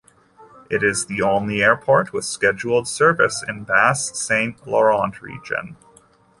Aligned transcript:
It 0.67 0.81
is 0.83 1.05
the 1.05 1.21
only 1.21 1.61
airport 1.61 2.11
with 2.11 2.25
scheduled 2.25 2.87
service 2.87 3.43
in 3.47 3.65
Bas-Saint-Laurent 3.65 5.21
region. 5.21 5.77